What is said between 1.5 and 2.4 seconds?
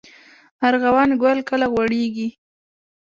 غوړیږي؟